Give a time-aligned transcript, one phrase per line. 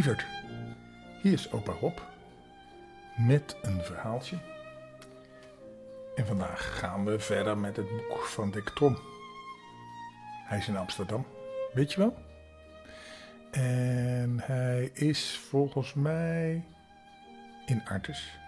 [0.00, 0.26] Lieverd.
[1.22, 1.98] Hier is opa Rob.
[3.16, 4.38] Met een verhaaltje.
[6.14, 8.98] En vandaag gaan we verder met het boek van Dick Trom.
[10.44, 11.26] Hij is in Amsterdam,
[11.72, 12.16] weet je wel?
[13.50, 16.64] En hij is volgens mij
[17.66, 18.38] in Artes.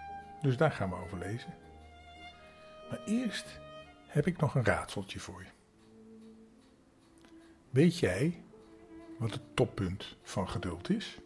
[0.41, 1.53] Dus daar gaan we over lezen.
[2.89, 3.59] Maar eerst
[4.07, 5.49] heb ik nog een raadseltje voor je.
[7.69, 8.43] Weet jij
[9.17, 11.17] wat het toppunt van geduld is?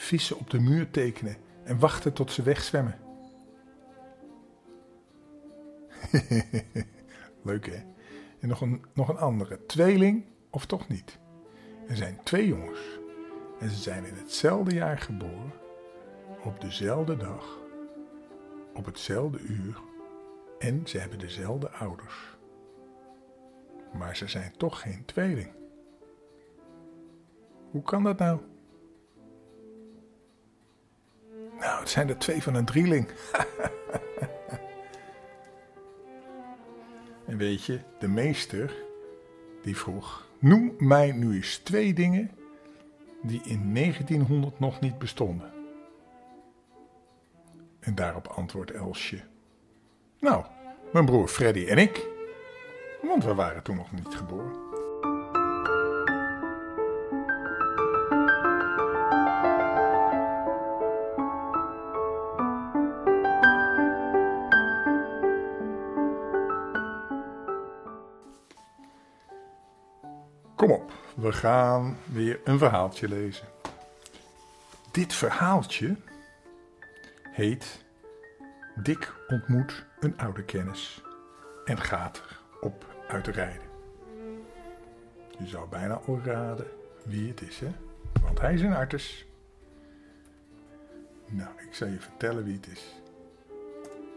[0.00, 2.98] Vissen op de muur tekenen en wachten tot ze wegzwemmen.
[7.42, 7.82] Leuk hè?
[8.40, 9.66] En nog een, nog een andere.
[9.66, 11.18] Tweeling of toch niet?
[11.88, 12.80] Er zijn twee jongens.
[13.58, 15.52] En ze zijn in hetzelfde jaar geboren.
[16.44, 17.58] Op dezelfde dag.
[18.74, 19.80] Op hetzelfde uur.
[20.58, 22.36] En ze hebben dezelfde ouders.
[23.92, 25.52] Maar ze zijn toch geen tweeling.
[27.70, 28.40] Hoe kan dat nou?
[31.90, 33.06] Zijn er twee van een drieling.
[37.26, 38.74] en weet je, de meester
[39.62, 42.30] die vroeg: Noem mij nu eens twee dingen
[43.22, 45.52] die in 1900 nog niet bestonden.
[47.80, 49.20] En daarop antwoordt Elsje:
[50.18, 50.44] Nou,
[50.92, 52.08] mijn broer Freddy en ik.
[53.02, 54.69] Want we waren toen nog niet geboren.
[71.20, 73.46] We gaan weer een verhaaltje lezen.
[74.90, 75.96] Dit verhaaltje
[77.30, 77.84] heet
[78.74, 81.02] Dick ontmoet een oude kennis
[81.64, 82.22] en gaat
[82.60, 83.68] op uit rijden.
[85.38, 86.66] Je zou bijna al raden
[87.04, 87.72] wie het is, hè?
[88.22, 89.26] Want hij is een artis.
[91.26, 93.00] Nou, ik zal je vertellen wie het is.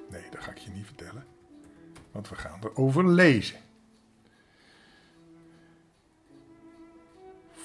[0.09, 1.25] Nee, dat ga ik je niet vertellen.
[2.11, 3.59] Want we gaan erover lezen.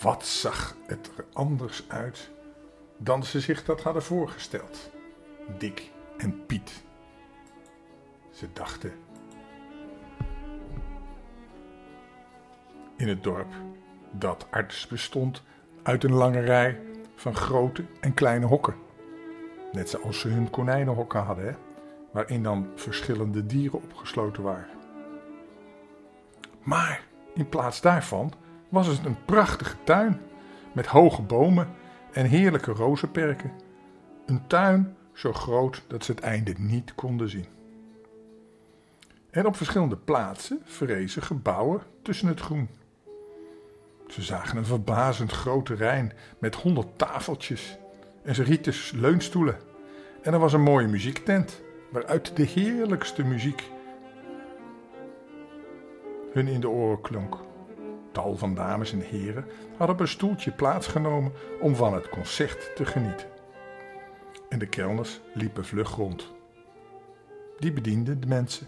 [0.02, 2.30] Wat zag het er anders uit
[2.96, 4.90] dan ze zich dat hadden voorgesteld?
[5.58, 6.84] Dick en Piet.
[8.30, 8.92] Ze dachten.
[12.96, 13.52] In het dorp
[14.10, 15.42] dat arts bestond
[15.82, 16.80] uit een lange rij
[17.14, 18.74] van grote en kleine hokken.
[19.72, 21.56] Net zoals ze hun konijnenhokken hadden,
[22.12, 24.78] waarin dan verschillende dieren opgesloten waren.
[26.62, 27.02] Maar
[27.34, 28.32] in plaats daarvan
[28.68, 30.20] was het een prachtige tuin
[30.72, 31.68] met hoge bomen
[32.12, 33.52] en heerlijke rozenperken.
[34.26, 37.46] Een tuin zo groot dat ze het einde niet konden zien.
[39.30, 42.68] En op verschillende plaatsen verrezen gebouwen tussen het groen.
[44.06, 47.78] Ze zagen een verbazend grote rijn met honderd tafeltjes
[48.22, 49.56] en ze rieten leunstoelen.
[50.22, 53.70] En er was een mooie muziektent waaruit de heerlijkste muziek
[56.32, 57.47] hun in de oren klonk
[58.18, 59.44] tal van dames en heren
[59.76, 63.26] hadden op een stoeltje plaatsgenomen om van het concert te genieten.
[64.48, 66.32] En de kelners liepen vlug rond.
[67.58, 68.66] Die bedienden de mensen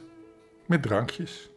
[0.67, 1.51] met drankjes.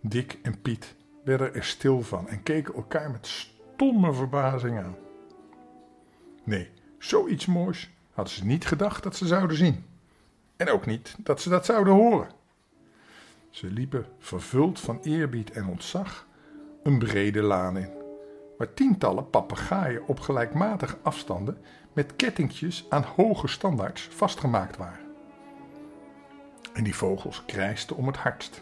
[0.00, 4.96] Dick en Piet werden er stil van en keken elkaar met stomme verbazing aan.
[6.44, 9.84] Nee, zoiets moois hadden ze niet gedacht dat ze zouden zien.
[10.56, 12.30] En ook niet dat ze dat zouden horen.
[13.50, 16.28] Ze liepen vervuld van eerbied en ontzag
[16.82, 17.90] een brede laan in,
[18.58, 21.58] waar tientallen papegaaien op gelijkmatige afstanden
[21.92, 25.08] met kettingjes aan hoge standaards vastgemaakt waren.
[26.72, 28.60] En die vogels krijsten om het hardst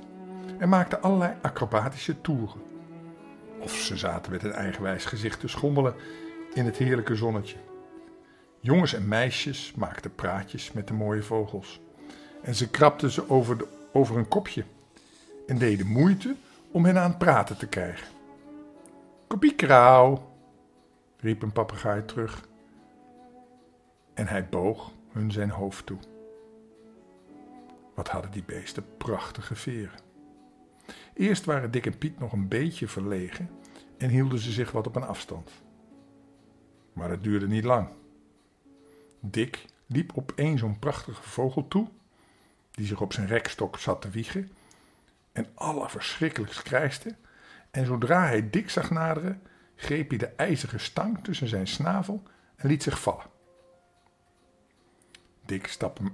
[0.59, 2.61] en maakten allerlei acrobatische toeren.
[3.61, 5.95] Of ze zaten met een eigenwijs gezicht te schommelen
[6.55, 7.57] in het heerlijke zonnetje.
[8.61, 11.81] Jongens en meisjes maakten praatjes met de mooie vogels.
[12.43, 14.65] En ze krabden ze over, de, over een kopje
[15.47, 16.37] en deden moeite
[16.73, 18.09] om hen aan het praten te krijgen.
[19.27, 20.33] Kopiekrauw,
[21.17, 22.49] riep een papegaai terug.
[24.15, 25.99] En hij boog hun zijn hoofd toe.
[27.95, 30.01] Wat hadden die beesten prachtige veren.
[31.15, 33.51] Eerst waren Dick en Piet nog een beetje verlegen
[33.97, 35.51] en hielden ze zich wat op een afstand.
[36.93, 37.89] Maar het duurde niet lang.
[39.21, 41.89] Dick liep op een zo'n prachtige vogel toe,
[42.71, 44.51] die zich op zijn rekstok zat te wiegen
[45.39, 47.15] en allerverschrikkelijkst krijste.
[47.71, 49.43] En zodra hij Dick zag naderen,
[49.77, 52.23] greep hij de ijzeren stang tussen zijn snavel
[52.57, 53.27] en liet zich vallen.
[55.45, 55.67] Dick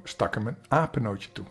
[0.02, 1.46] stak hem een apennootje toe.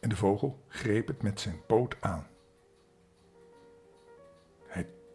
[0.00, 2.26] En de vogel greep het met zijn poot aan.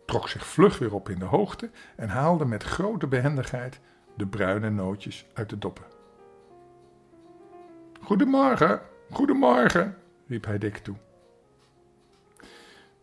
[0.06, 3.80] trok zich vlug weer op in de hoogte en haalde met grote behendigheid
[4.18, 5.86] de bruine nootjes uit de doppen.
[8.02, 8.82] Goedemorgen,
[9.12, 9.98] goedemorgen,
[10.28, 10.96] riep hij Dick toe.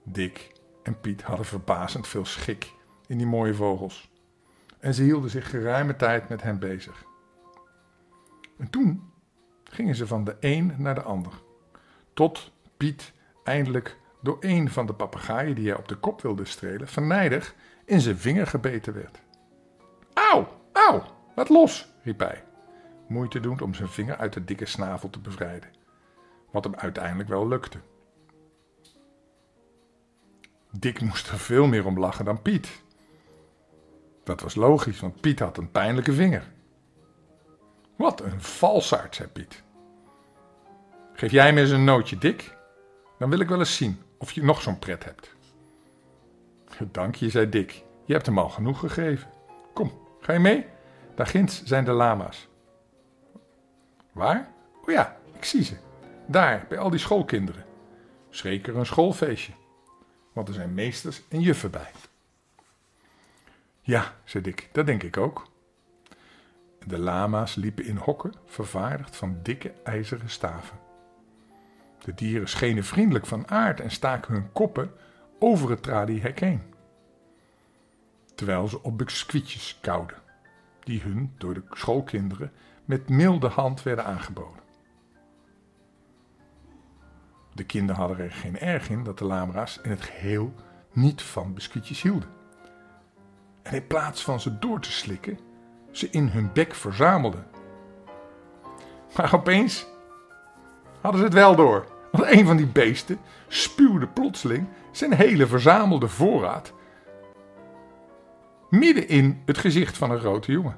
[0.03, 0.53] Dick
[0.83, 2.73] en Piet hadden verbazend veel schik
[3.07, 4.11] in die mooie vogels
[4.81, 7.05] en ze hielden zich geruime tijd met hen bezig.
[8.59, 9.13] En toen
[9.65, 11.33] gingen ze van de een naar de ander,
[12.15, 13.13] tot Piet
[13.45, 18.01] eindelijk door een van de papegaaien die hij op de kop wilde strelen, vernijdig in
[18.01, 19.21] zijn vinger gebeten werd.
[20.15, 21.03] Auw, auw,
[21.35, 22.45] laat los, riep hij,
[23.09, 25.71] moeite doend om zijn vinger uit de dikke snavel te bevrijden,
[26.51, 27.79] wat hem uiteindelijk wel lukte.
[30.71, 32.83] Dick moest er veel meer om lachen dan Piet.
[34.25, 36.53] Dat was logisch, want Piet had een pijnlijke vinger.
[37.97, 39.63] Wat een valsaard, zei Piet.
[41.13, 42.57] Geef jij me eens een nootje, Dick?
[43.19, 45.35] Dan wil ik wel eens zien of je nog zo'n pret hebt.
[46.91, 47.85] Dank je, zei Dick.
[48.05, 49.31] Je hebt hem al genoeg gegeven.
[49.75, 50.67] Kom, ga je mee?
[51.15, 52.49] Daar ginds zijn de lama's.
[54.13, 54.53] Waar?
[54.83, 55.77] Oh ja, ik zie ze.
[56.31, 57.65] Daar, bij al die schoolkinderen.
[58.29, 59.53] Zeker een schoolfeestje.
[60.33, 61.91] Want er zijn meesters en juffen bij.
[63.81, 65.49] Ja, zei Dick, dat denk ik ook.
[66.87, 70.79] De lama's liepen in hokken, vervaardigd van dikke ijzeren staven.
[71.99, 74.93] De dieren schenen vriendelijk van aard en staken hun koppen
[75.39, 76.63] over het traliehek heen.
[78.35, 80.19] Terwijl ze op biscuitjes kauwden,
[80.81, 82.53] die hun door de schoolkinderen
[82.85, 84.69] met milde hand werden aangeboden.
[87.53, 90.55] De kinderen hadden er geen erg in dat de lama's in het geheel
[90.93, 92.29] niet van biscuitjes hielden.
[93.63, 95.39] En in plaats van ze door te slikken,
[95.91, 97.47] ze in hun bek verzamelden.
[99.17, 99.87] Maar opeens
[101.01, 101.87] hadden ze het wel door.
[102.13, 103.19] Want een van die beesten
[103.49, 106.73] spuwde plotseling zijn hele verzamelde voorraad
[108.71, 110.77] midden in het gezicht van een grote jongen.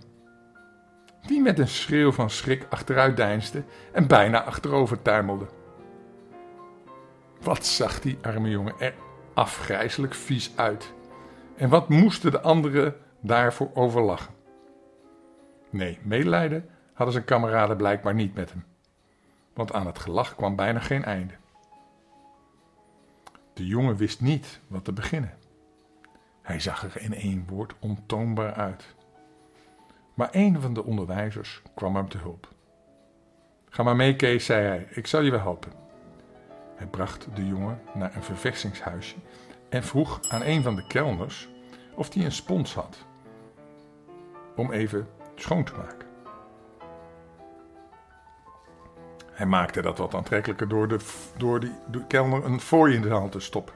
[1.26, 5.46] Die met een schreeuw van schrik achteruit deinsde en bijna achterover tuimelde.
[7.42, 8.94] Wat zag die arme jongen er
[9.34, 10.92] afgrijzelijk vies uit.
[11.56, 14.34] En wat moesten de anderen daarvoor overlachen?
[15.70, 18.64] Nee, medelijden hadden zijn kameraden blijkbaar niet met hem
[19.52, 21.34] want aan het gelach kwam bijna geen einde.
[23.52, 25.34] De jongen wist niet wat te beginnen.
[26.42, 28.94] Hij zag er in één woord ontoonbaar uit.
[30.14, 32.48] Maar een van de onderwijzers kwam hem te hulp.
[33.68, 35.81] Ga maar mee, Kees, zei hij, ik zal je wel helpen.
[36.82, 39.16] Hij bracht de jongen naar een verversingshuisje
[39.68, 41.48] en vroeg aan een van de kelners
[41.94, 42.96] of hij een spons had
[44.56, 46.08] om even schoon te maken.
[49.32, 50.98] Hij maakte dat wat aantrekkelijker door, de,
[51.36, 51.72] door die,
[52.08, 53.74] kelner een fooi in de hand te stoppen.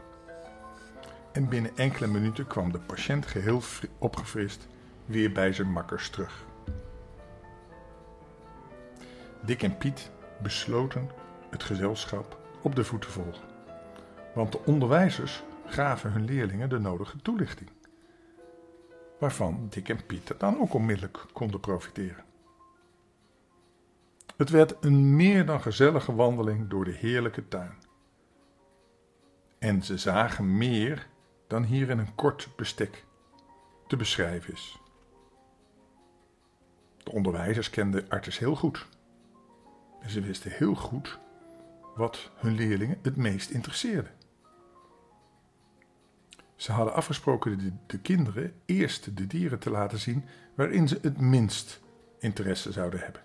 [1.32, 3.62] En binnen enkele minuten kwam de patiënt geheel
[3.98, 4.68] opgefrist
[5.04, 6.44] weer bij zijn makkers terug.
[9.40, 10.10] Dick en Piet
[10.42, 11.10] besloten
[11.50, 13.44] het gezelschap op de voet te volgen,
[14.34, 17.70] want de onderwijzers gaven hun leerlingen de nodige toelichting,
[19.18, 22.24] waarvan Dick en Piet dan ook onmiddellijk konden profiteren.
[24.36, 27.78] Het werd een meer dan gezellige wandeling door de heerlijke tuin.
[29.58, 31.06] En ze zagen meer
[31.46, 33.04] dan hier in een kort bestek
[33.86, 34.80] te beschrijven is.
[37.02, 38.86] De onderwijzers kenden Artis heel goed.
[40.00, 41.18] En ze wisten heel goed
[41.96, 44.10] wat hun leerlingen het meest interesseerde.
[46.54, 50.24] Ze hadden afgesproken de, de kinderen eerst de dieren te laten zien
[50.54, 51.80] waarin ze het minst
[52.18, 53.20] interesse zouden hebben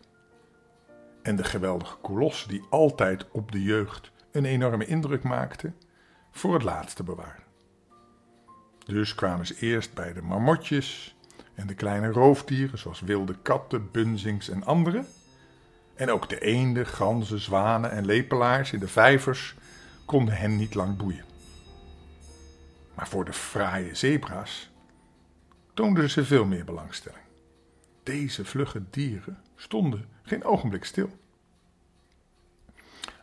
[1.22, 5.72] en de geweldige kolos die altijd op de jeugd een enorme indruk maakte,
[6.32, 7.44] voor het laatste bewaren.
[8.86, 11.16] Dus kwamen ze eerst bij de marmotjes
[11.54, 15.04] en de kleine roofdieren zoals wilde katten, bunzings en andere.
[16.01, 19.55] En ook de eenden, ganzen, zwanen en lepelaars in de vijvers
[20.05, 21.25] konden hen niet lang boeien.
[22.96, 24.70] Maar voor de fraaie zebra's
[25.74, 27.24] toonden ze veel meer belangstelling.
[28.03, 31.10] Deze vlugge dieren stonden geen ogenblik stil.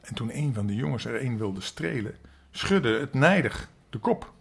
[0.00, 2.16] En toen een van de jongens er een wilde strelen,
[2.50, 4.32] schudde het nijdig de kop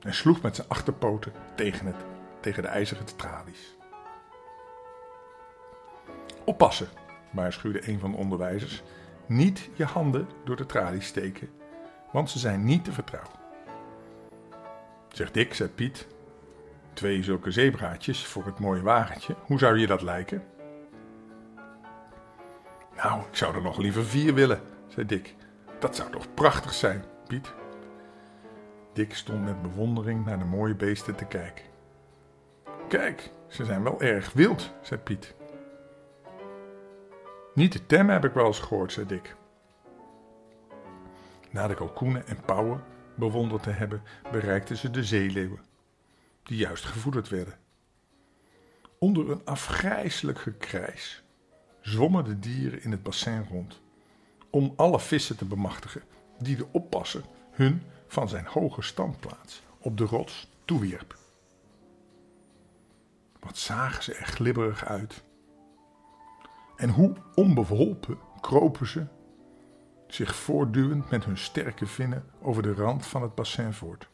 [0.00, 2.04] en sloeg met zijn achterpoten tegen, het,
[2.40, 3.76] tegen de ijzeren tralies.
[6.44, 6.88] Oppassen,
[7.30, 8.82] waarschuwde een van de onderwijzers.
[9.26, 11.48] Niet je handen door de tralies steken,
[12.12, 13.32] want ze zijn niet te vertrouwen.
[15.08, 16.06] Zegt Dick, zei Piet.
[16.92, 19.34] Twee zulke zebraatjes voor het mooie wagentje.
[19.46, 20.42] Hoe zou je dat lijken?
[22.96, 25.34] Nou, ik zou er nog liever vier willen, zei Dick.
[25.78, 27.54] Dat zou toch prachtig zijn, Piet?
[28.92, 31.64] Dick stond met bewondering naar de mooie beesten te kijken.
[32.88, 35.34] Kijk, ze zijn wel erg wild, zei Piet.
[37.56, 39.36] Niet te temmen heb ik wel eens gehoord, zei Dick.
[41.50, 42.84] Na de kalkoenen en pauwen
[43.14, 45.60] bewonderd te hebben, bereikten ze de zeeleeuwen,
[46.42, 47.58] die juist gevoederd werden.
[48.98, 51.22] Onder een afgrijselijk gekrijs
[51.80, 53.80] zwommen de dieren in het bassin rond,
[54.50, 56.02] om alle vissen te bemachtigen
[56.38, 61.18] die de oppasser hun van zijn hoge standplaats op de rots toewierp.
[63.40, 65.24] Wat zagen ze er glibberig uit.
[66.76, 69.06] En hoe onbeholpen kropen ze,
[70.06, 74.08] zich voortduwend met hun sterke vinnen over de rand van het bassin voort.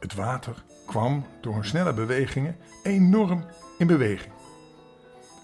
[0.00, 3.44] Het water kwam door hun snelle bewegingen enorm
[3.78, 4.32] in beweging.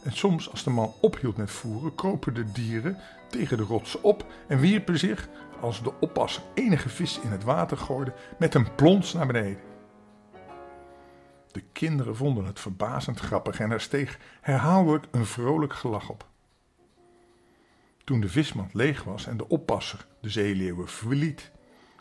[0.03, 4.27] En soms, als de man ophield met voeren, kropen de dieren tegen de rotsen op
[4.49, 5.29] en wierpen zich,
[5.61, 9.76] als de oppasser enige vis in het water gooide, met een plons naar beneden.
[11.57, 16.29] De kinderen vonden het verbazend grappig en er steeg herhaaldelijk een vrolijk gelach op.
[18.05, 21.51] Toen de vismand leeg was en de oppasser de zeeleeuwen verliet,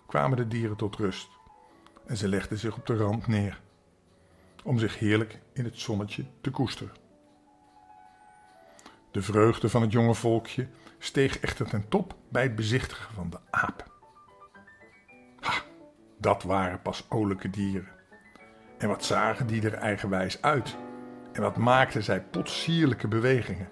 [0.07, 1.29] kwamen de dieren tot rust
[2.05, 3.61] en ze legden zich op de rand neer,
[4.63, 6.95] om zich heerlijk in het zonnetje te koesteren.
[9.11, 13.39] De vreugde van het jonge volkje steeg echter ten top bij het bezichtigen van de
[13.49, 13.93] aap.
[16.17, 17.94] Dat waren pas olijke dieren.
[18.85, 20.75] En wat zagen die er eigenwijs uit?
[21.31, 23.69] En wat maakten zij potsierlijke bewegingen?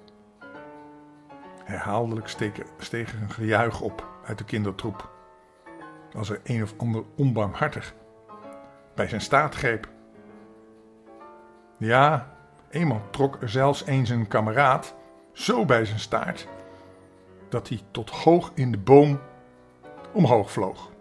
[1.63, 2.27] Herhaaldelijk
[2.77, 5.09] steeg een gejuich op uit de kindertroep.
[6.13, 7.93] Als er een of ander onbarmhartig
[8.95, 9.89] bij zijn staat greep.
[11.77, 12.35] Ja,
[12.69, 14.95] eenmaal trok er zelfs eens een kameraad
[15.33, 16.47] zo bij zijn staart
[17.49, 19.19] dat hij tot hoog in de boom
[20.11, 20.92] omhoog vloog.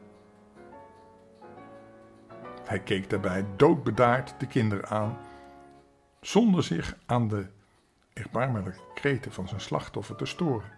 [2.73, 5.19] Hij keek daarbij doodbedaard de kinderen aan,
[6.21, 7.47] zonder zich aan de
[8.13, 10.73] erbarmelijke kreten van zijn slachtoffer te storen.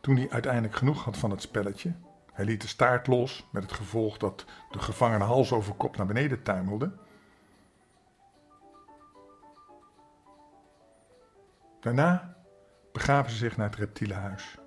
[0.00, 1.94] Toen hij uiteindelijk genoeg had van het spelletje,
[2.32, 6.06] hij liet de staart los met het gevolg dat de gevangene hals over kop naar
[6.06, 6.92] beneden tuimelde.
[11.80, 12.36] Daarna
[12.92, 14.58] begaven ze zich naar het reptielenhuis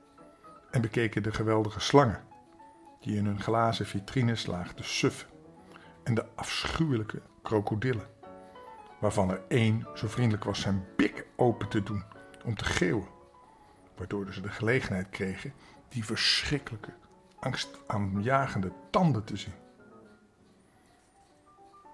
[0.71, 2.31] en bekeken de geweldige slangen
[3.03, 5.29] die in hun glazen vitrines lagen te suffen
[6.03, 8.07] en de afschuwelijke krokodillen,
[8.99, 12.03] waarvan er één zo vriendelijk was zijn bik open te doen
[12.45, 13.07] om te geeuwen,
[13.97, 15.53] waardoor ze de gelegenheid kregen
[15.89, 16.93] die verschrikkelijke,
[17.39, 19.53] angstaanjagende tanden te zien.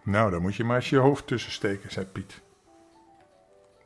[0.03, 2.41] Nou, daar moet je maar eens je hoofd tussen steken, zei Piet.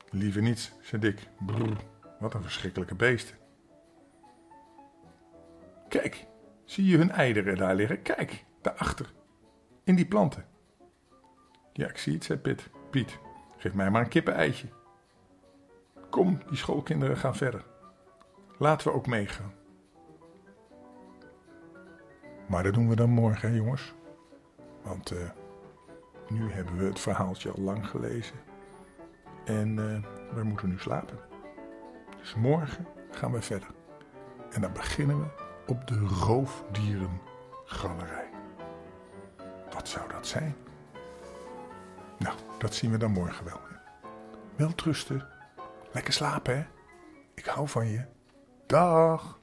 [0.10, 1.28] Liever niets, zei Dick.
[1.46, 1.78] Brrr,
[2.20, 3.36] wat een verschrikkelijke beesten.
[5.90, 6.26] Kijk,
[6.66, 8.02] zie je hun eieren daar liggen?
[8.02, 9.14] Kijk, daarachter,
[9.84, 10.46] in die planten.
[11.74, 12.70] Ja, ik zie het, zei Piet.
[12.90, 13.20] Piet,
[13.58, 14.68] geef mij maar een kippen-eitje.
[16.10, 17.66] Kom, die schoolkinderen gaan verder.
[18.58, 19.54] Laten we ook meegaan.
[22.48, 23.94] Maar dat doen we dan morgen, hè, jongens.
[24.82, 25.30] Want uh,
[26.30, 28.36] nu hebben we het verhaaltje al lang gelezen.
[29.46, 30.04] En uh,
[30.34, 31.20] we moeten nu slapen.
[32.18, 33.70] Dus morgen gaan we verder.
[34.50, 38.30] En dan beginnen we op de roofdierengalerij.
[39.74, 40.56] Wat zou dat zijn?
[42.20, 43.60] Nou, dat zien we dan morgen wel.
[44.56, 45.28] Wel trusten.
[45.92, 46.66] Lekker slapen, hè?
[47.34, 48.06] Ik hou van je.
[48.66, 49.40] Dag.